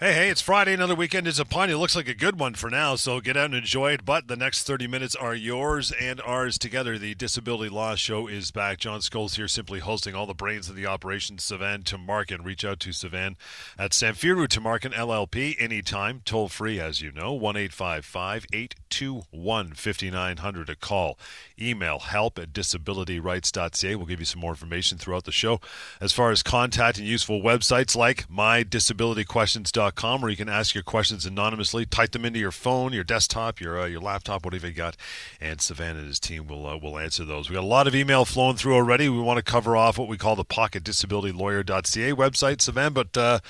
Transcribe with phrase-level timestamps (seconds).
[0.00, 0.74] Hey, hey, it's Friday.
[0.74, 1.78] Another weekend is upon you.
[1.78, 4.04] Looks like a good one for now, so get out and enjoy it.
[4.04, 6.98] But the next 30 minutes are yours and ours together.
[6.98, 8.78] The Disability Law Show is back.
[8.78, 11.36] John Scholes here, simply hosting all the brains of the operation.
[11.36, 12.44] Sivan Tumarkin.
[12.44, 13.36] Reach out to Sivan
[13.78, 16.22] at Samfiru Tumarkin LLP anytime.
[16.24, 21.16] Toll free, as you know, 1 855 821 5900 a call.
[21.56, 23.94] Email help at disabilityrights.ca.
[23.94, 25.60] We'll give you some more information throughout the show.
[26.00, 31.26] As far as contact and useful websites like mydisabilityquestions.com where you can ask your questions
[31.26, 31.86] anonymously.
[31.86, 34.96] Type them into your phone, your desktop, your uh, your laptop, whatever you got,
[35.40, 37.48] and Sivan and his team will uh, will answer those.
[37.48, 39.08] We got a lot of email flowing through already.
[39.08, 42.94] We want to cover off what we call the pocketdisabilitylawyer.ca website, Sivan.
[42.94, 43.40] But uh,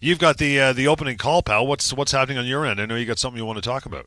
[0.00, 1.66] you've got the uh, the opening call, pal.
[1.66, 2.80] What's what's happening on your end?
[2.80, 4.06] I know you got something you want to talk about.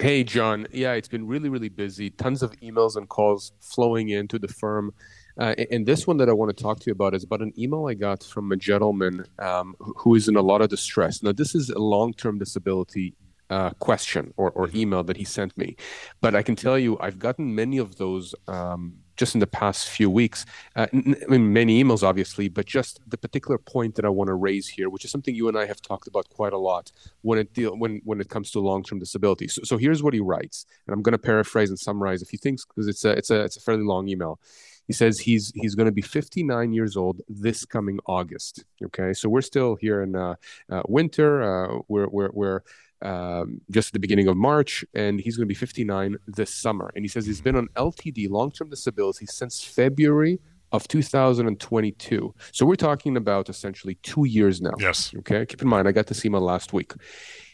[0.00, 0.66] Hey, John.
[0.72, 2.10] Yeah, it's been really, really busy.
[2.10, 4.92] Tons of emails and calls flowing into the firm.
[5.38, 7.52] Uh, and this one that I want to talk to you about is about an
[7.58, 11.22] email I got from a gentleman um, who is in a lot of distress.
[11.22, 13.14] Now, this is a long term disability
[13.50, 15.76] uh, question or, or, email that he sent me.
[16.22, 19.88] But I can tell you, I've gotten many of those um, just in the past
[19.88, 20.46] few weeks.
[20.74, 24.28] Uh, n- I mean, many emails, obviously, but just the particular point that I want
[24.28, 26.90] to raise here, which is something you and I have talked about quite a lot
[27.20, 29.48] when it deal when when it comes to long term disability.
[29.48, 32.38] So, so here's what he writes, and I'm going to paraphrase and summarize a few
[32.38, 34.40] things because it's a it's a it's a fairly long email.
[34.86, 38.64] He says he's he's going to be 59 years old this coming August.
[38.84, 40.34] Okay, so we're still here in uh,
[40.70, 41.42] uh, winter.
[41.42, 42.60] Uh, we're we're we're
[43.02, 46.90] um, just at the beginning of March, and he's going to be 59 this summer.
[46.94, 50.40] And he says he's been on LTD, long term disability, since February
[50.74, 52.34] of 2022.
[52.50, 54.72] So we're talking about essentially two years now.
[54.80, 55.14] Yes.
[55.18, 55.46] Okay.
[55.46, 56.92] Keep in mind, I got this email last week.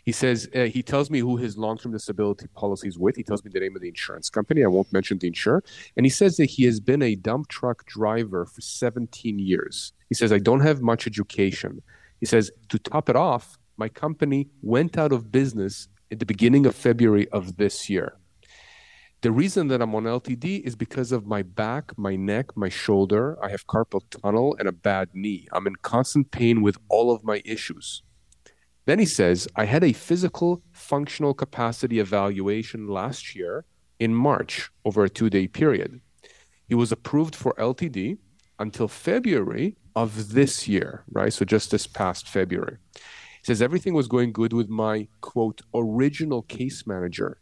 [0.07, 3.17] He says uh, he tells me who his long-term disability policy is with.
[3.17, 4.65] He tells me the name of the insurance company.
[4.65, 5.63] I won't mention the insurer.
[5.99, 9.93] And he says that he has been a dump truck driver for 17 years.
[10.09, 11.83] He says I don't have much education.
[12.21, 16.65] He says to top it off, my company went out of business at the beginning
[16.65, 18.15] of February of this year.
[19.23, 23.37] The reason that I'm on LTD is because of my back, my neck, my shoulder.
[23.45, 25.47] I have carpal tunnel and a bad knee.
[25.53, 28.03] I'm in constant pain with all of my issues.
[28.87, 33.67] Then he says, I had a physical functional capacity evaluation last year
[33.99, 36.01] in March over a two day period.
[36.67, 38.17] He was approved for LTD
[38.59, 41.33] until February of this year, right?
[41.33, 42.79] So just this past February.
[42.95, 47.39] He says everything was going good with my quote original case manager.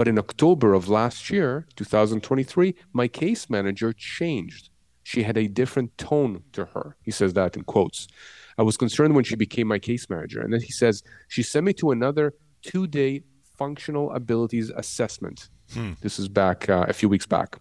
[0.00, 4.70] But in October of last year, 2023, my case manager changed.
[5.02, 6.96] She had a different tone to her.
[7.02, 8.08] He says that in quotes.
[8.56, 10.40] I was concerned when she became my case manager.
[10.40, 13.24] And then he says, she sent me to another two day
[13.58, 15.50] functional abilities assessment.
[15.74, 15.92] Hmm.
[16.00, 17.58] This is back uh, a few weeks back.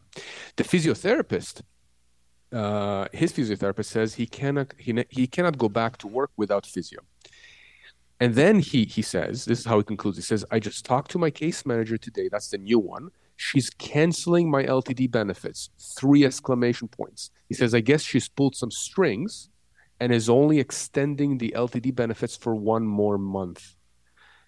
[0.55, 1.61] The physiotherapist,
[2.53, 7.01] uh, his physiotherapist says he cannot he, he cannot go back to work without physio.
[8.19, 10.17] And then he he says, this is how he concludes.
[10.17, 12.27] He says, I just talked to my case manager today.
[12.29, 13.09] That's the new one.
[13.37, 15.69] She's canceling my LTD benefits.
[15.97, 17.31] Three exclamation points.
[17.47, 19.49] He says, I guess she's pulled some strings
[20.01, 23.75] and is only extending the LTD benefits for one more month.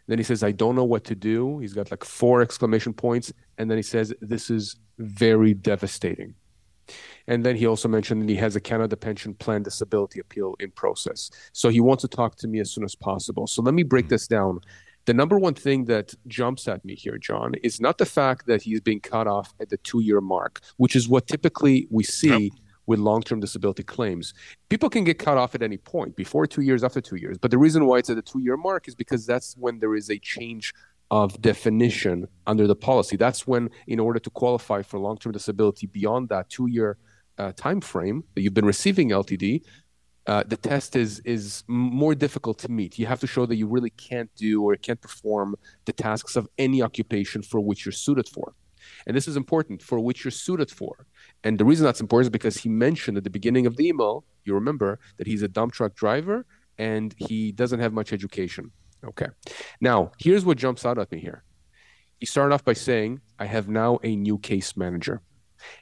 [0.08, 1.59] Then he says, I don't know what to do.
[1.59, 3.32] He's got like four exclamation points.
[3.58, 6.36] And then he says, This is very devastating.
[7.28, 10.72] And then he also mentioned that he has a Canada Pension Plan disability appeal in
[10.72, 11.29] process.
[11.53, 13.47] So he wants to talk to me as soon as possible.
[13.47, 14.09] So let me break mm-hmm.
[14.09, 14.59] this down.
[15.06, 18.62] The number one thing that jumps at me here, John, is not the fact that
[18.62, 22.44] he's being cut off at the two year mark, which is what typically we see.
[22.46, 22.52] Yep
[22.88, 24.34] with long-term disability claims.
[24.68, 27.38] People can get cut off at any point, before two years, after two years.
[27.38, 30.09] But the reason why it's at the two-year mark is because that's when there is
[30.09, 30.73] a change
[31.12, 33.18] of definition under the policy.
[33.18, 36.98] That's when, in order to qualify for long-term disability beyond that two-year
[37.38, 39.62] uh, time frame that you've been receiving LTD,
[40.28, 42.98] uh, the test is is more difficult to meet.
[43.00, 45.56] You have to show that you really can't do or can't perform
[45.86, 48.54] the tasks of any occupation for which you're suited for.
[49.06, 51.08] And this is important for which you're suited for.
[51.44, 54.24] And the reason that's important is because he mentioned at the beginning of the email,
[54.46, 56.46] you remember, that he's a dump truck driver
[56.78, 58.72] and he doesn't have much education.
[59.06, 59.28] Okay.
[59.80, 61.44] Now, here's what jumps out at me here.
[62.20, 65.22] He started off by saying, I have now a new case manager.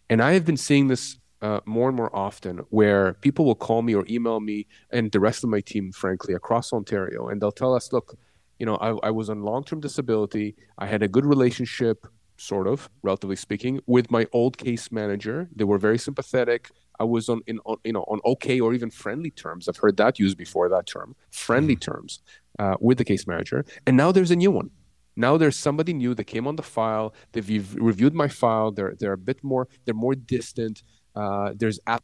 [0.10, 3.82] And I have been seeing this uh, more and more often where people will call
[3.82, 7.52] me or email me and the rest of my team, frankly, across Ontario, and they'll
[7.52, 8.18] tell us, look,
[8.58, 10.56] you know, I, I was on long term disability.
[10.78, 12.06] I had a good relationship
[12.38, 15.50] sort of, relatively speaking, with my old case manager.
[15.56, 16.70] They were very sympathetic.
[17.00, 19.70] I was on in on, you know on okay or even friendly terms.
[19.70, 21.92] I've heard that used before that term, friendly mm-hmm.
[21.92, 22.22] terms
[22.60, 23.66] uh, with the case manager.
[23.88, 24.70] And now there's a new one.
[25.16, 27.14] Now there's somebody new that came on the file.
[27.32, 28.72] They've reviewed my file.
[28.72, 30.84] They're they're a bit more they're more distant.
[31.16, 32.04] Uh, there's app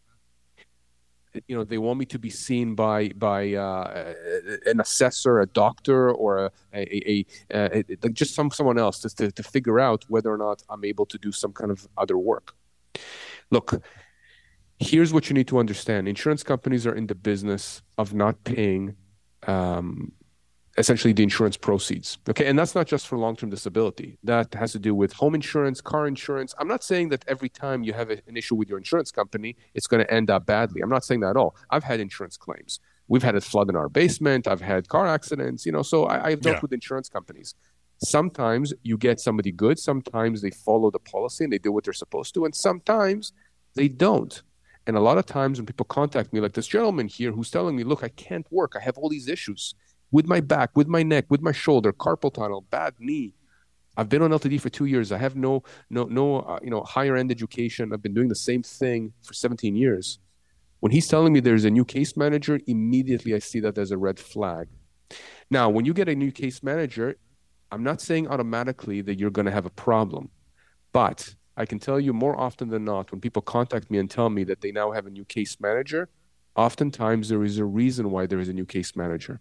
[1.48, 4.14] you know they want me to be seen by by uh,
[4.66, 9.44] an assessor, a doctor, or a, a, a, a just some someone else to, to
[9.44, 12.56] figure out whether or not I'm able to do some kind of other work.
[13.52, 13.82] Look,
[14.80, 18.96] here's what you need to understand: insurance companies are in the business of not paying
[19.48, 20.12] um,
[20.78, 22.18] essentially the insurance proceeds.
[22.30, 24.18] Okay, and that's not just for long-term disability.
[24.24, 26.54] That has to do with home insurance, car insurance.
[26.60, 29.88] I'm not saying that every time you have an issue with your insurance company, it's
[29.88, 30.82] going to end up badly.
[30.82, 31.56] I'm not saying that at all.
[31.70, 32.80] I've had insurance claims.
[33.08, 34.48] We've had a flood in our basement.
[34.48, 35.66] I've had car accidents.
[35.66, 36.62] You know, so I, have dealt yeah.
[36.62, 37.56] with insurance companies.
[38.00, 39.80] Sometimes you get somebody good.
[39.80, 43.32] Sometimes they follow the policy and they do what they're supposed to, and sometimes
[43.76, 44.42] they don't.
[44.88, 47.76] And a lot of times when people contact me, like this gentleman here who's telling
[47.76, 48.74] me, "Look, I can't work.
[48.76, 49.76] I have all these issues."
[50.12, 53.34] With my back, with my neck, with my shoulder, carpal tunnel, bad knee.
[53.98, 55.12] I've been on LTD for two years.
[55.12, 57.94] I have no no no uh, you know higher end education.
[57.94, 60.20] I've been doing the same thing for 17 years.
[60.82, 63.98] When he's telling me there's a new case manager, immediately I see that there's a
[63.98, 64.68] red flag.
[65.50, 67.16] Now, when you get a new case manager,
[67.72, 70.30] I'm not saying automatically that you're going to have a problem,
[70.92, 74.30] but I can tell you more often than not when people contact me and tell
[74.30, 76.10] me that they now have a new case manager,
[76.56, 79.40] oftentimes there is a reason why there is a new case manager.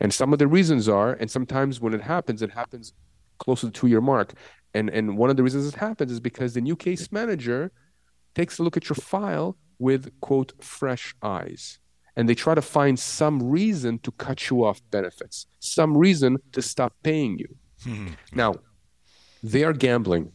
[0.00, 2.92] And some of the reasons are, and sometimes when it happens, it happens
[3.38, 4.34] close to the two year mark.
[4.74, 7.72] And, and one of the reasons it happens is because the new case manager
[8.34, 11.78] takes a look at your file with, quote, fresh eyes.
[12.16, 16.62] And they try to find some reason to cut you off benefits, some reason to
[16.62, 17.56] stop paying you.
[17.82, 18.08] Hmm.
[18.34, 18.56] now,
[19.42, 20.32] they are gambling,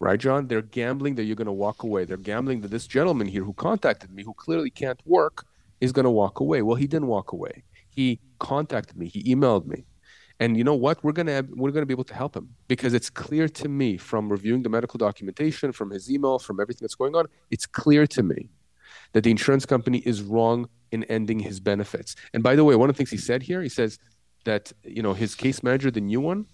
[0.00, 0.48] right, John?
[0.48, 2.04] They're gambling that you're going to walk away.
[2.04, 5.46] They're gambling that this gentleman here who contacted me, who clearly can't work,
[5.80, 6.62] is going to walk away.
[6.62, 7.62] Well, he didn't walk away
[7.98, 9.84] he contacted me, he emailed me.
[10.40, 11.02] And you know what?
[11.02, 14.30] We're gonna we're gonna be able to help him because it's clear to me from
[14.30, 17.26] reviewing the medical documentation, from his email, from everything that's going on.
[17.50, 18.50] It's clear to me
[19.12, 22.14] that the insurance company is wrong in ending his benefits.
[22.32, 23.98] And by the way, one of the things he said here, he says
[24.44, 26.46] that you know his case manager, the new one,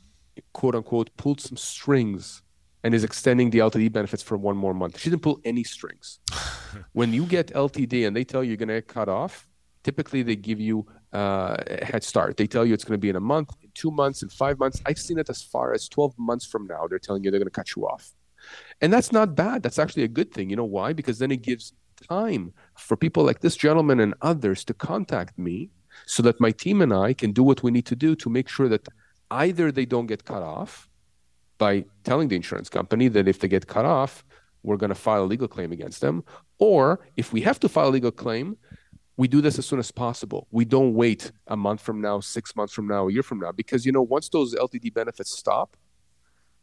[0.54, 2.42] quote unquote, pulled some strings
[2.82, 4.98] and is extending the LTD benefits for one more month.
[4.98, 6.20] She didn't pull any strings.
[6.92, 9.48] when you get LTD and they tell you you're going to get cut off,
[9.82, 12.36] typically they give you uh, head start.
[12.36, 14.58] They tell you it's going to be in a month, in two months, in five
[14.58, 14.82] months.
[14.84, 16.86] I've seen it as far as 12 months from now.
[16.88, 18.12] They're telling you they're going to cut you off.
[18.80, 19.62] And that's not bad.
[19.62, 20.50] That's actually a good thing.
[20.50, 20.92] You know why?
[20.92, 21.72] Because then it gives
[22.08, 25.70] time for people like this gentleman and others to contact me
[26.06, 28.48] so that my team and I can do what we need to do to make
[28.48, 28.88] sure that
[29.30, 30.88] either they don't get cut off
[31.58, 34.24] by telling the insurance company that if they get cut off,
[34.64, 36.24] we're going to file a legal claim against them.
[36.58, 38.56] Or if we have to file a legal claim,
[39.16, 40.48] we do this as soon as possible.
[40.50, 43.52] We don't wait a month from now, six months from now, a year from now,
[43.52, 45.76] because you know once those LTD benefits stop,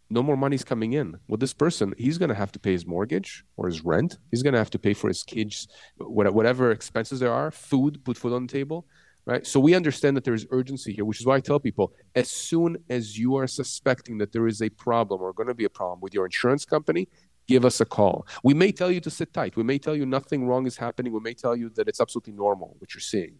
[0.09, 1.18] no more money's coming in.
[1.30, 4.18] Well, this person, he's going to have to pay his mortgage or his rent.
[4.30, 8.18] He's going to have to pay for his kids, whatever expenses there are, food, put
[8.18, 8.86] food on the table,
[9.25, 9.47] right?
[9.47, 12.30] So we understand that there is urgency here, which is why I tell people as
[12.30, 15.69] soon as you are suspecting that there is a problem or going to be a
[15.69, 17.07] problem with your insurance company,
[17.51, 18.15] give us a call.
[18.44, 19.53] We may tell you to sit tight.
[19.62, 21.12] We may tell you nothing wrong is happening.
[21.12, 23.36] We may tell you that it's absolutely normal what you're seeing.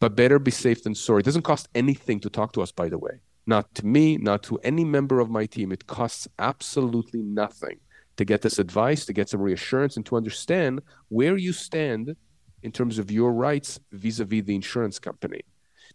[0.00, 1.20] But better be safe than sorry.
[1.20, 3.16] It doesn't cost anything to talk to us, by the way.
[3.54, 5.72] Not to me, not to any member of my team.
[5.72, 7.78] It costs absolutely nothing
[8.18, 12.16] to get this advice, to get some reassurance, and to understand where you stand
[12.62, 15.42] in terms of your rights vis a vis the insurance company.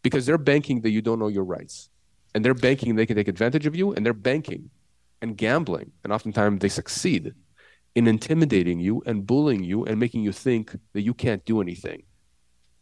[0.06, 1.90] Because they're banking that you don't know your rights.
[2.34, 4.72] And they're banking they can take advantage of you, and they're banking
[5.22, 5.92] and gambling.
[6.04, 7.34] And oftentimes they succeed
[7.96, 12.04] in intimidating you and bullying you and making you think that you can't do anything.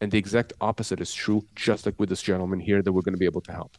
[0.01, 3.13] And the exact opposite is true, just like with this gentleman here, that we're going
[3.13, 3.77] to be able to help.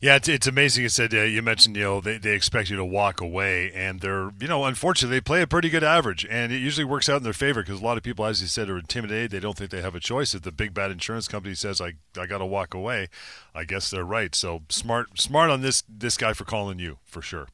[0.00, 0.84] Yeah, it's, it's amazing.
[0.84, 4.00] You said uh, you mentioned you know they, they expect you to walk away, and
[4.00, 7.18] they're you know unfortunately they play a pretty good average, and it usually works out
[7.18, 9.30] in their favor because a lot of people, as you said, are intimidated.
[9.30, 10.34] They don't think they have a choice.
[10.34, 13.08] If the big bad insurance company says I I got to walk away,
[13.54, 14.34] I guess they're right.
[14.34, 17.48] So smart smart on this this guy for calling you for sure?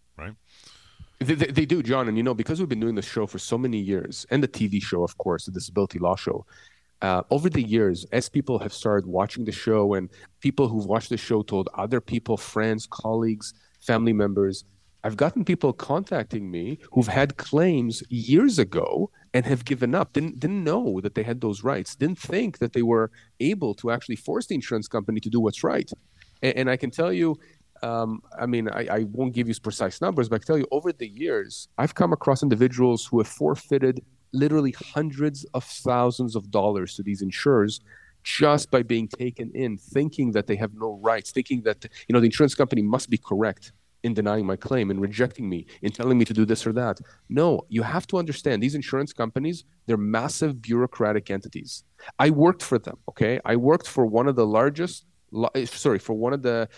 [1.25, 2.09] They, they, do, John.
[2.09, 4.49] And you know, because we've been doing this show for so many years, and the
[4.49, 6.47] TV show, of course, the Disability Law Show,
[7.03, 10.09] uh, over the years, as people have started watching the show, and
[10.41, 14.65] people who've watched the show told other people, friends, colleagues, family members,
[15.05, 20.41] I've gotten people contacting me who've had claims years ago and have given up, didn't,
[20.41, 24.17] didn't know that they had those rights, didn't think that they were able to actually
[24.17, 25.91] force the insurance company to do what's right.
[26.43, 27.39] And, and I can tell you,
[27.83, 30.67] um, I mean, I, I, won't give you precise numbers, but I can tell you
[30.71, 34.03] over the years, I've come across individuals who have forfeited
[34.33, 37.81] literally hundreds of thousands of dollars to these insurers
[38.23, 42.21] just by being taken in, thinking that they have no rights, thinking that you know
[42.21, 43.73] the insurance company must be correct.
[44.05, 47.01] in denying my claim, in rejecting me, in telling me to do this or that.
[47.31, 51.85] No, you have to understand these insurance companies, they're massive bureaucratic entities.
[52.19, 53.41] I worked for them, okay?
[53.47, 55.07] I worked for one of the largest,
[55.55, 56.69] eh, sorry, for one of the,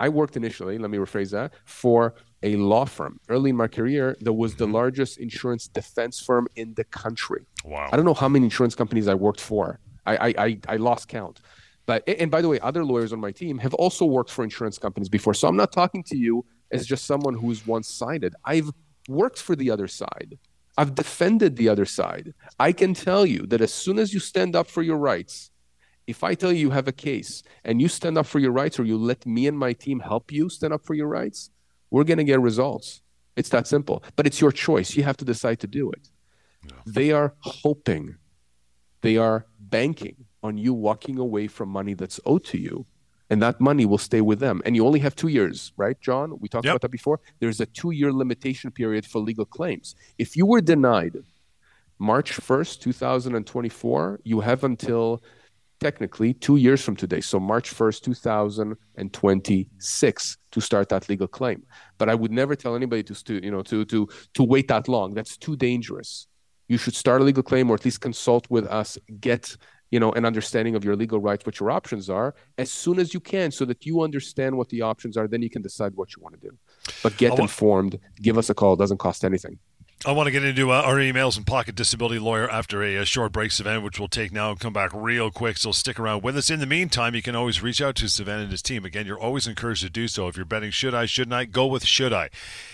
[0.00, 3.20] I worked initially, let me rephrase that, for a law firm.
[3.28, 4.74] Early in my career, that was the mm-hmm.
[4.74, 7.42] largest insurance defense firm in the country.
[7.64, 7.88] Wow.
[7.92, 9.78] I don't know how many insurance companies I worked for.
[10.06, 11.40] I, I, I, I lost count.
[11.86, 14.78] But and by the way, other lawyers on my team have also worked for insurance
[14.78, 15.34] companies before.
[15.34, 18.34] So I'm not talking to you as just someone who's one-sided.
[18.44, 18.70] I've
[19.08, 20.38] worked for the other side.
[20.78, 22.32] I've defended the other side.
[22.58, 25.49] I can tell you that as soon as you stand up for your rights,
[26.10, 28.78] if I tell you you have a case and you stand up for your rights
[28.78, 31.50] or you let me and my team help you stand up for your rights,
[31.90, 33.02] we're going to get results.
[33.36, 34.02] It's that simple.
[34.16, 34.96] But it's your choice.
[34.96, 36.08] You have to decide to do it.
[36.64, 36.72] Yeah.
[36.86, 38.16] They are hoping,
[39.00, 42.86] they are banking on you walking away from money that's owed to you
[43.30, 44.60] and that money will stay with them.
[44.64, 46.36] And you only have two years, right, John?
[46.40, 46.72] We talked yep.
[46.72, 47.20] about that before.
[47.38, 49.94] There's a two year limitation period for legal claims.
[50.18, 51.16] If you were denied
[51.98, 55.22] March 1st, 2024, you have until
[55.80, 61.64] technically two years from today, so March 1st, 2026, to start that legal claim.
[61.98, 65.14] But I would never tell anybody to, you know, to, to, to wait that long.
[65.14, 66.28] That's too dangerous.
[66.68, 69.56] You should start a legal claim or at least consult with us, get
[69.90, 73.12] you know an understanding of your legal rights what your options are as soon as
[73.12, 76.14] you can so that you understand what the options are then you can decide what
[76.14, 76.56] you want to do
[77.02, 79.58] but get informed give us a call it doesn't cost anything
[80.06, 83.04] I want to get into uh, our emails and pocket disability lawyer after a, a,
[83.04, 85.58] short break, Sivan, which we'll take now and come back real quick.
[85.58, 86.48] So stick around with us.
[86.48, 88.86] In the meantime, you can always reach out to Sivan and his team.
[88.86, 90.26] Again, you're always encouraged to do so.
[90.26, 92.30] If you're betting should I, shouldn't I, go with should I.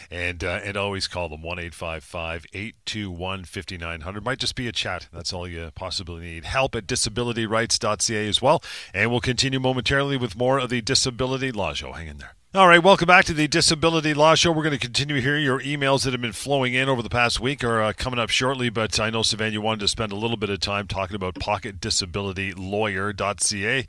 [0.08, 4.24] And uh, and always call them 1 821 5900.
[4.24, 5.08] Might just be a chat.
[5.12, 6.44] That's all you possibly need.
[6.44, 8.62] Help at disabilityrights.ca as well.
[8.94, 11.90] And we'll continue momentarily with more of the Disability Law Show.
[11.90, 12.36] Hang in there.
[12.56, 14.50] All right, welcome back to the Disability Law Show.
[14.50, 15.36] We're going to continue here.
[15.36, 18.30] Your emails that have been flowing in over the past week are uh, coming up
[18.30, 21.16] shortly, but I know, Sivan, you wanted to spend a little bit of time talking
[21.16, 23.86] about pocketdisabilitylawyer.ca.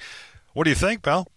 [0.51, 1.31] What do you think, pal?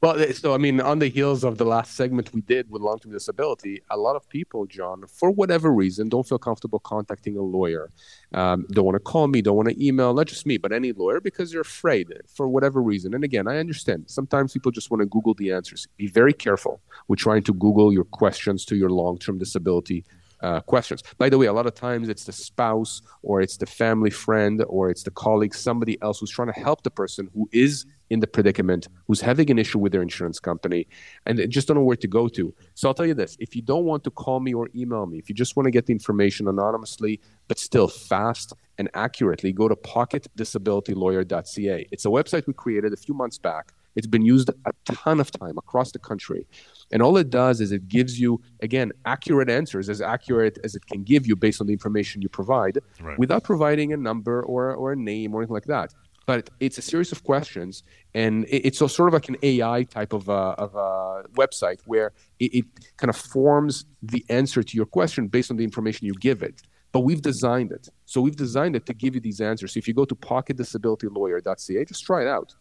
[0.00, 3.10] Well, so I mean, on the heels of the last segment we did with long-term
[3.10, 7.90] disability, a lot of people, John, for whatever reason, don't feel comfortable contacting a lawyer.
[8.32, 10.92] Um, don't want to call me, don't want to email, not just me, but any
[10.92, 13.12] lawyer, because they're afraid for whatever reason.
[13.12, 14.04] And again, I understand.
[14.06, 15.88] Sometimes people just want to Google the answers.
[15.96, 20.04] Be very careful with trying to Google your questions to your long-term disability
[20.42, 21.02] uh, questions.
[21.18, 24.64] By the way, a lot of times it's the spouse or it's the family friend
[24.68, 28.20] or it's the colleague, somebody else who's trying to help the person who is in
[28.20, 30.86] the predicament, who's having an issue with their insurance company,
[31.26, 32.54] and they just don't know where to go to.
[32.74, 35.18] So I'll tell you this if you don't want to call me or email me,
[35.18, 39.68] if you just want to get the information anonymously, but still fast and accurately, go
[39.68, 41.88] to pocketdisabilitylawyer.ca.
[41.90, 43.72] It's a website we created a few months back.
[43.96, 46.46] It's been used a ton of time across the country.
[46.92, 50.86] And all it does is it gives you, again, accurate answers, as accurate as it
[50.86, 53.18] can give you based on the information you provide, right.
[53.18, 55.92] without providing a number or, or a name or anything like that.
[56.28, 60.12] But it's a series of questions, and it's a, sort of like an AI type
[60.12, 62.64] of a, of a website where it, it
[62.98, 66.60] kind of forms the answer to your question based on the information you give it
[66.90, 67.86] but we've designed it.
[68.06, 69.74] So we've designed it to give you these answers.
[69.74, 72.54] So if you go to pocketdisabilitylawyer.ca, just try it out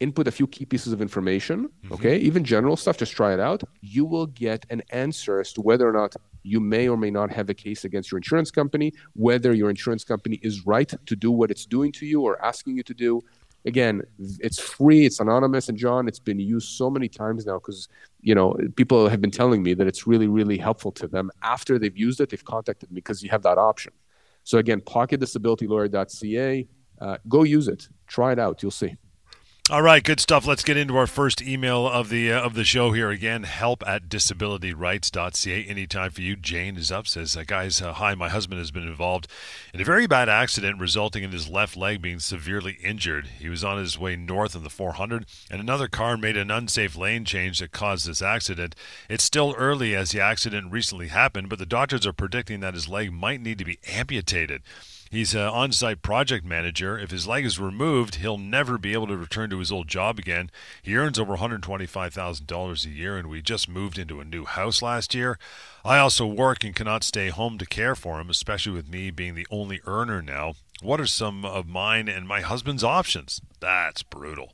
[0.00, 1.94] input a few key pieces of information, mm-hmm.
[1.94, 3.62] okay, even general stuff, just try it out.
[3.80, 7.30] You will get an answer as to whether or not you may or may not
[7.32, 11.30] have a case against your insurance company, whether your insurance company is right to do
[11.30, 13.20] what it's doing to you or asking you to do.
[13.66, 17.88] Again, it's free, it's anonymous, and John, it's been used so many times now because
[18.20, 21.30] you know people have been telling me that it's really, really helpful to them.
[21.42, 23.92] After they've used it, they've contacted me because you have that option.
[24.44, 26.68] So again, pocketdisabilitylawyer.ca,
[27.00, 28.96] uh, go use it, try it out, you'll see.
[29.70, 30.46] All right, good stuff.
[30.46, 33.42] Let's get into our first email of the uh, of the show here again.
[33.42, 35.64] Help at disabilityrights.ca.
[35.66, 36.36] Anytime for you.
[36.36, 37.06] Jane is up.
[37.06, 38.14] Says, uh, guys, uh, hi.
[38.14, 39.28] My husband has been involved
[39.74, 43.26] in a very bad accident, resulting in his left leg being severely injured.
[43.38, 46.96] He was on his way north on the 400, and another car made an unsafe
[46.96, 48.74] lane change that caused this accident.
[49.10, 52.88] It's still early as the accident recently happened, but the doctors are predicting that his
[52.88, 54.62] leg might need to be amputated.
[55.10, 56.98] He's an on site project manager.
[56.98, 60.18] If his leg is removed, he'll never be able to return to his old job
[60.18, 60.50] again.
[60.82, 65.14] He earns over $125,000 a year, and we just moved into a new house last
[65.14, 65.38] year.
[65.84, 69.34] I also work and cannot stay home to care for him, especially with me being
[69.34, 70.54] the only earner now.
[70.82, 73.40] What are some of mine and my husband's options?
[73.60, 74.52] That's brutal.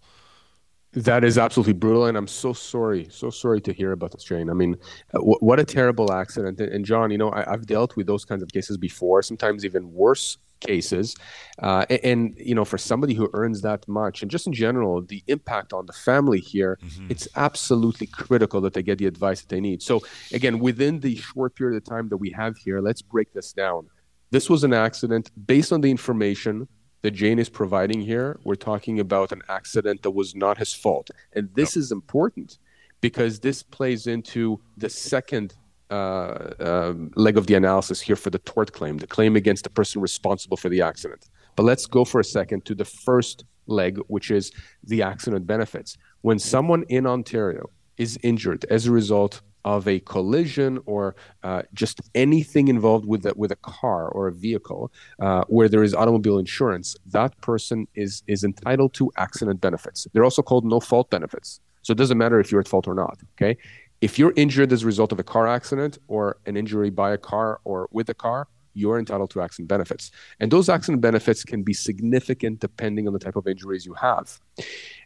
[0.94, 4.48] That is absolutely brutal, and I'm so sorry, so sorry to hear about this, Jane.
[4.48, 4.76] I mean,
[5.12, 6.60] uh, w- what a terrible accident.
[6.60, 9.92] And John, you know, I, have dealt with those kinds of cases before, sometimes even
[9.92, 11.16] worse cases.
[11.58, 15.02] Uh, and, and, you know, for somebody who earns that much, and just in general,
[15.02, 17.08] the impact on the family here, mm-hmm.
[17.10, 19.82] it's absolutely critical that they get the advice that they need.
[19.82, 20.00] So,
[20.32, 23.88] again, within the short period of time that we have here, let's break this down.
[24.30, 26.68] This was an accident based on the information
[27.04, 28.40] that Jane is providing here.
[28.44, 31.10] We're talking about an accident that was not his fault.
[31.34, 32.56] And this is important
[33.02, 35.52] because this plays into the second
[35.90, 39.70] uh, um, leg of the analysis here for the tort claim, the claim against the
[39.70, 41.28] person responsible for the accident.
[41.56, 44.50] But let's go for a second to the first leg, which is
[44.82, 45.98] the accident benefits.
[46.22, 47.68] When someone in Ontario
[47.98, 53.32] is injured as a result of a collision or uh, just anything involved with a,
[53.36, 58.22] with a car or a vehicle uh, where there is automobile insurance, that person is
[58.26, 60.06] is entitled to accident benefits.
[60.12, 61.60] They're also called no fault benefits.
[61.82, 63.18] So it doesn't matter if you're at fault or not.
[63.36, 63.56] Okay,
[64.00, 67.18] if you're injured as a result of a car accident or an injury by a
[67.18, 70.10] car or with a car, you're entitled to accident benefits.
[70.40, 74.40] And those accident benefits can be significant depending on the type of injuries you have.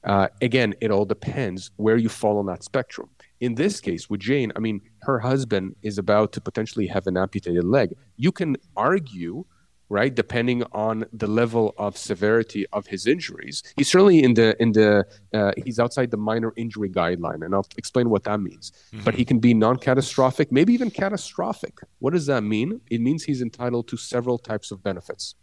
[0.03, 3.09] Uh, again, it all depends where you fall on that spectrum.
[3.41, 7.17] In this case, with Jane, I mean, her husband is about to potentially have an
[7.17, 7.95] amputated leg.
[8.17, 9.45] You can argue
[9.89, 10.15] right?
[10.15, 15.07] Depending on the level of severity of his injuries, he's certainly in the in the
[15.35, 18.73] uh, he's outside the minor injury guideline, and I'll explain what that means.
[18.93, 19.05] Mm-hmm.
[19.05, 21.79] But he can be non-catastrophic, maybe even catastrophic.
[21.99, 22.81] What does that mean?
[22.91, 25.35] It means he's entitled to several types of benefits.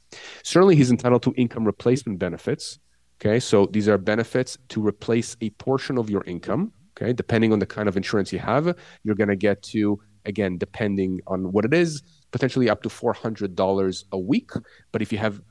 [0.43, 2.79] Certainly, he's entitled to income replacement benefits.
[3.19, 6.73] Okay, so these are benefits to replace a portion of your income.
[6.97, 8.73] Okay, depending on the kind of insurance you have,
[9.03, 14.03] you're going to get to again depending on what it is potentially up to $400
[14.11, 14.51] a week.
[14.91, 15.41] But if you have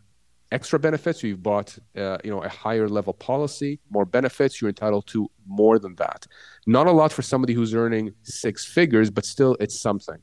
[0.53, 5.07] extra benefits, you've bought uh, you know a higher level policy, more benefits, you're entitled
[5.09, 6.27] to more than that.
[6.67, 10.19] Not a lot for somebody who's earning six figures, but still it's something.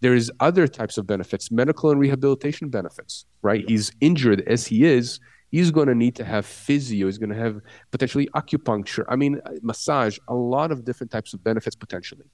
[0.00, 3.64] There is other types of benefits, medical and rehabilitation benefits, right?
[3.66, 5.20] He's injured as he is.
[5.56, 7.06] He's going to need to have physio.
[7.06, 7.56] He's going to have
[7.94, 9.04] potentially acupuncture.
[9.08, 9.34] I mean,
[9.70, 10.14] massage.
[10.28, 12.28] A lot of different types of benefits potentially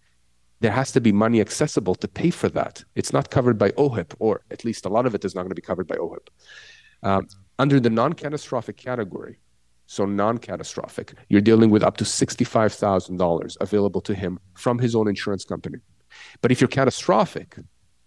[0.62, 2.84] there has to be money accessible to pay for that.
[2.94, 5.50] It's not covered by OHIP, or at least a lot of it is not going
[5.50, 6.26] to be covered by OHIP.
[7.02, 7.26] Um,
[7.58, 9.40] under the non catastrophic category,
[9.86, 15.08] so non catastrophic, you're dealing with up to $65,000 available to him from his own
[15.08, 15.78] insurance company.
[16.40, 17.56] But if you're catastrophic,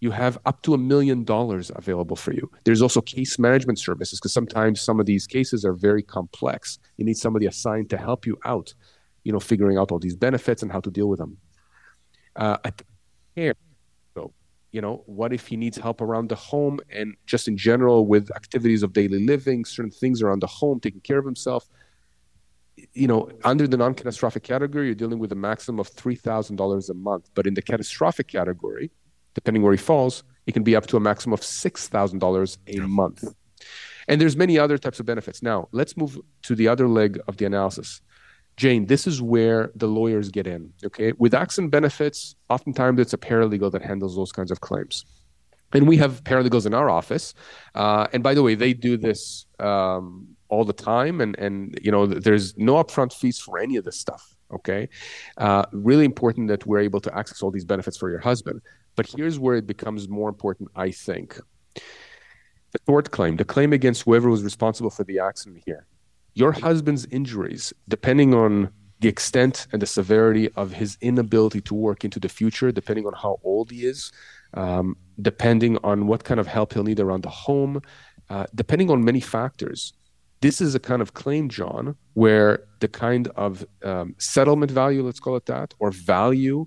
[0.00, 2.50] you have up to a million dollars available for you.
[2.64, 6.78] There's also case management services because sometimes some of these cases are very complex.
[6.98, 8.74] You need somebody assigned to help you out,
[9.24, 11.38] you know, figuring out all these benefits and how to deal with them
[12.36, 12.58] uh,
[13.34, 13.54] care.
[14.14, 14.32] So,
[14.72, 18.30] you know, what if he needs help around the home and just in general with
[18.36, 21.68] activities of daily living, certain things around the home, taking care of himself?
[22.92, 26.90] You know, under the non-catastrophic category, you're dealing with a maximum of three thousand dollars
[26.90, 27.30] a month.
[27.34, 28.90] But in the catastrophic category,
[29.36, 32.58] depending where he falls, it can be up to a maximum of six thousand dollars
[32.66, 33.22] a month.
[34.08, 35.42] And there's many other types of benefits.
[35.50, 38.00] Now, let's move to the other leg of the analysis.
[38.56, 40.72] Jane, this is where the lawyers get in.
[40.88, 45.04] Okay, with accident benefits, oftentimes it's a paralegal that handles those kinds of claims,
[45.74, 47.34] and we have paralegals in our office.
[47.74, 51.92] Uh, and by the way, they do this um, all the time, and and you
[51.94, 54.22] know, there's no upfront fees for any of this stuff.
[54.58, 54.88] Okay,
[55.46, 58.62] uh, really important that we're able to access all these benefits for your husband.
[58.96, 61.38] But here's where it becomes more important, I think.
[62.72, 65.86] The tort claim, the claim against whoever was responsible for the accident here
[66.36, 72.04] your husband's injuries, depending on the extent and the severity of his inability to work
[72.04, 74.12] into the future, depending on how old he is,
[74.52, 77.80] um, depending on what kind of help he'll need around the home,
[78.28, 79.94] uh, depending on many factors.
[80.42, 85.20] This is a kind of claim, John, where the kind of um, settlement value, let's
[85.20, 86.66] call it that, or value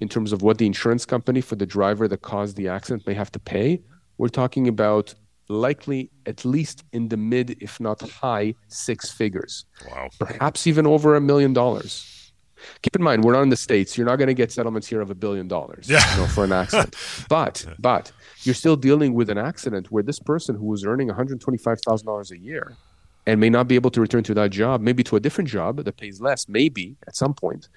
[0.00, 3.14] in terms of what the insurance company for the driver that caused the accident may
[3.14, 3.80] have to pay,
[4.18, 5.14] we're talking about
[5.48, 9.64] likely at least in the mid, if not high, six figures.
[9.88, 10.08] Wow.
[10.18, 12.32] Perhaps even over a million dollars.
[12.82, 13.96] Keep in mind, we're not in the States.
[13.96, 16.14] You're not going to get settlements here of a billion dollars yeah.
[16.14, 16.94] you know, for an accident.
[17.28, 22.30] but, but you're still dealing with an accident where this person who was earning $125,000
[22.30, 22.76] a year
[23.26, 25.76] and may not be able to return to that job, maybe to a different job
[25.82, 27.68] that pays less, maybe at some point,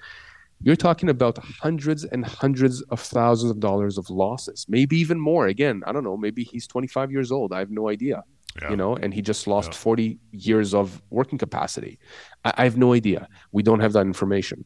[0.60, 5.46] you're talking about hundreds and hundreds of thousands of dollars of losses, maybe even more.
[5.46, 7.52] Again, I don't know, maybe he's 25 years old.
[7.52, 8.22] I have no idea.
[8.62, 8.70] Yeah.
[8.70, 9.78] You know, and he just lost yeah.
[9.78, 11.98] 40 years of working capacity.
[12.44, 13.28] I, I have no idea.
[13.50, 14.64] We don't have that information.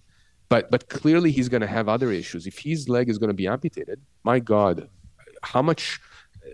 [0.50, 2.46] But but clearly he's going to have other issues.
[2.46, 4.88] If his leg is going to be amputated, my God,
[5.42, 6.00] how much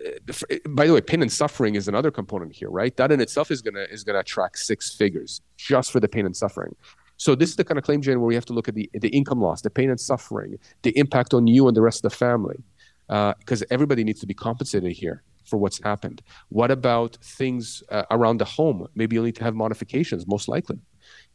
[0.05, 2.95] uh, by the way, pain and suffering is another component here, right?
[2.97, 6.35] That in itself is gonna is gonna attract six figures just for the pain and
[6.35, 6.75] suffering.
[7.17, 8.89] So this is the kind of claim, Jane, where we have to look at the,
[8.93, 12.11] the income loss, the pain and suffering, the impact on you and the rest of
[12.11, 12.63] the family,
[13.07, 15.23] because uh, everybody needs to be compensated here.
[15.45, 16.21] for what's happened?
[16.49, 18.87] What about things uh, around the home?
[18.95, 20.79] Maybe you'll need to have modifications, most likely.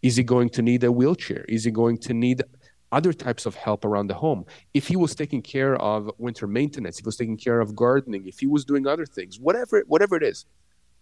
[0.03, 1.45] Is he going to need a wheelchair?
[1.49, 2.43] Is he going to need
[2.93, 4.45] other types of help around the home?
[4.75, 8.27] If he was taking care of winter maintenance, if he was taking care of gardening,
[8.27, 10.45] if he was doing other things, whatever, whatever it is,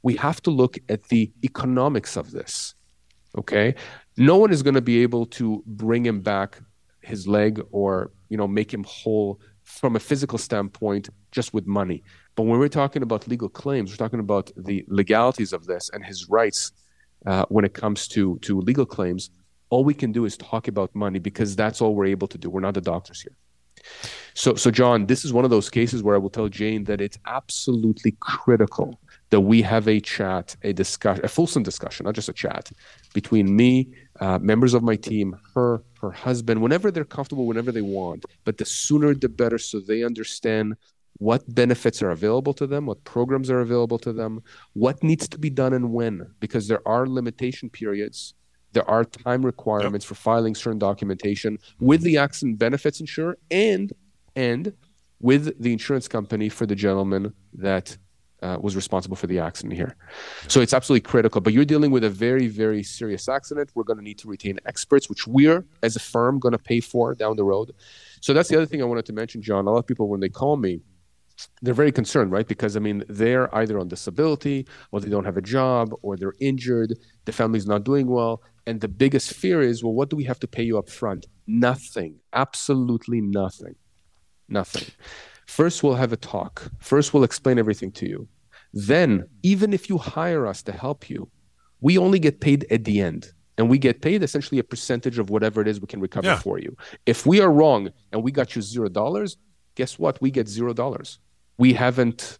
[0.02, 2.74] we have to look at the economics of this.
[3.38, 3.74] Okay,
[4.16, 6.58] no one is going to be able to bring him back
[7.02, 12.02] his leg or you know make him whole from a physical standpoint just with money.
[12.34, 16.04] But when we're talking about legal claims, we're talking about the legalities of this and
[16.04, 16.72] his rights
[17.26, 19.30] uh, when it comes to to legal claims.
[19.70, 22.48] All we can do is talk about money because that's all we're able to do.
[22.50, 23.36] We're not the doctors here.
[24.34, 27.00] So, so John, this is one of those cases where I will tell Jane that
[27.00, 28.98] it's absolutely critical
[29.30, 32.70] that we have a chat, a discussion, a fulsome discussion, not just a chat,
[33.12, 33.88] between me,
[34.20, 38.24] uh, members of my team, her, her husband, whenever they're comfortable, whenever they want.
[38.44, 40.76] But the sooner the better, so they understand
[41.18, 44.42] what benefits are available to them, what programs are available to them,
[44.74, 48.34] what needs to be done and when, because there are limitation periods.
[48.72, 50.08] There are time requirements yep.
[50.08, 53.92] for filing certain documentation with the accident benefits insurer and
[54.36, 54.72] and
[55.20, 57.96] with the insurance company for the gentleman that
[58.42, 59.96] uh, was responsible for the accident here.
[60.46, 61.40] So it's absolutely critical.
[61.40, 63.70] But you're dealing with a very, very serious accident.
[63.74, 66.80] We're going to need to retain experts, which we're, as a firm, going to pay
[66.80, 67.72] for down the road.
[68.20, 69.66] So that's the other thing I wanted to mention, John.
[69.66, 70.80] A lot of people, when they call me,
[71.62, 72.46] they're very concerned, right?
[72.46, 76.34] Because I mean, they're either on disability, or they don't have a job, or they're
[76.40, 76.94] injured.
[77.26, 80.40] The family's not doing well, and the biggest fear is, well, what do we have
[80.40, 81.26] to pay you up front?
[81.46, 83.76] Nothing, absolutely nothing,
[84.48, 84.88] nothing.
[85.48, 86.70] First, we'll have a talk.
[86.78, 88.28] First, we'll explain everything to you.
[88.74, 91.30] Then, even if you hire us to help you,
[91.80, 93.32] we only get paid at the end.
[93.56, 96.38] And we get paid essentially a percentage of whatever it is we can recover yeah.
[96.38, 96.76] for you.
[97.06, 99.38] If we are wrong and we got you zero dollars,
[99.74, 100.20] guess what?
[100.20, 101.18] We get zero dollars.
[101.56, 102.38] We haven't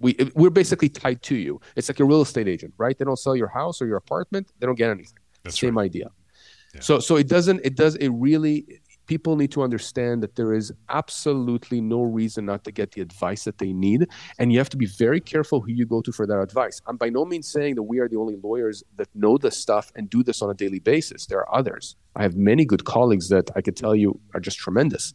[0.00, 1.60] we we're basically tied to you.
[1.76, 2.98] It's like a real estate agent, right?
[2.98, 5.18] They don't sell your house or your apartment, they don't get anything.
[5.44, 5.84] That's Same right.
[5.84, 6.08] idea.
[6.74, 6.80] Yeah.
[6.80, 10.72] So so it doesn't it does it really people need to understand that there is
[10.88, 14.08] absolutely no reason not to get the advice that they need.
[14.38, 16.80] And you have to be very careful who you go to for that advice.
[16.86, 19.92] I'm by no means saying that we are the only lawyers that know this stuff
[19.94, 21.26] and do this on a daily basis.
[21.26, 21.96] There are others.
[22.14, 25.14] I have many good colleagues that I could tell you are just tremendous.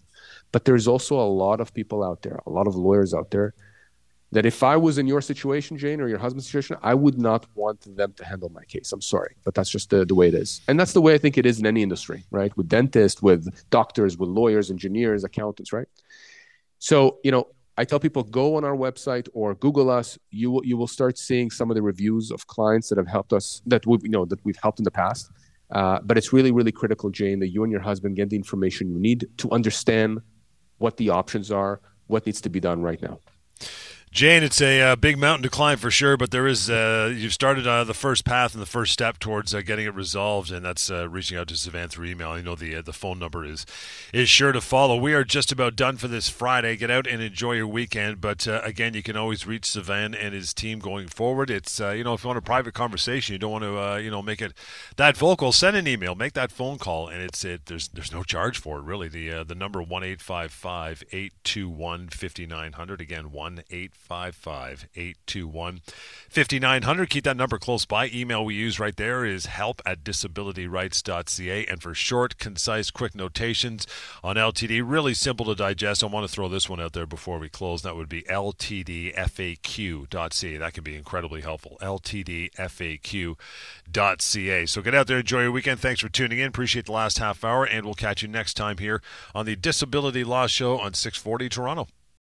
[0.51, 3.54] But there's also a lot of people out there, a lot of lawyers out there
[4.32, 7.46] that if I was in your situation, Jane, or your husband's situation, I would not
[7.56, 8.91] want them to handle my case.
[8.91, 10.62] I'm sorry, but that's just the, the way it is.
[10.67, 12.56] And that's the way I think it is in any industry, right?
[12.56, 15.88] With dentists, with doctors, with lawyers, engineers, accountants, right?
[16.80, 20.17] So, you know, I tell people go on our website or Google us.
[20.30, 23.34] You will you will start seeing some of the reviews of clients that have helped
[23.34, 25.32] us that we you know that we've helped in the past.
[25.72, 28.91] Uh, but it's really really critical, Jane, that you and your husband get the information
[28.91, 30.20] you need to understand
[30.80, 33.20] what the options are, what needs to be done right now.
[34.12, 37.32] Jane, it's a uh, big mountain to climb for sure, but there is uh, you've
[37.32, 40.65] started uh, the first path and the first step towards uh, getting it resolved, and
[40.65, 42.32] that's uh, reaching out to Sivan through email.
[42.32, 43.65] I know the the phone number is
[44.12, 44.97] is sure to follow.
[44.97, 46.76] We are just about done for this Friday.
[46.76, 50.54] Get out and enjoy your weekend, but again, you can always reach Sivan and his
[50.54, 51.50] team going forward.
[51.50, 54.21] It's you know if you want a private conversation, you don't want to you know
[54.21, 54.54] make it
[54.97, 55.54] that vocal.
[55.54, 57.67] Send an email, make that phone call, and it's it.
[57.67, 59.08] There's there's no charge for it really.
[59.08, 63.63] The the number one eight five five eight two one fifty nine hundred again one
[63.71, 64.87] eight 855
[66.29, 67.09] 5900.
[67.09, 68.09] Keep that number close by.
[68.13, 71.65] Email we use right there is help at disabilityrights.ca.
[71.65, 73.85] And for short, concise, quick notations
[74.23, 76.03] on LTD, really simple to digest.
[76.03, 77.81] I want to throw this one out there before we close.
[77.81, 79.17] That would be ltdfaq.ca.
[80.57, 81.77] That can be incredibly helpful.
[81.81, 83.35] ltdfaq.ca.
[84.65, 85.79] So get out there, enjoy your weekend.
[85.79, 86.47] Thanks for tuning in.
[86.47, 89.01] Appreciate the last half hour, and we'll catch you next time here
[89.35, 91.87] on the Disability Law Show on 640 Toronto.